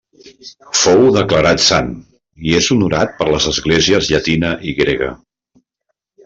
Fou 0.83 1.01
declarat 1.17 1.61
sant 1.65 1.91
i 2.47 2.55
és 2.61 2.71
honorat 2.77 3.13
per 3.21 3.29
les 3.35 3.47
esglésies 3.53 4.11
llatina 4.15 4.51
i 4.73 4.75
grega. 4.83 5.13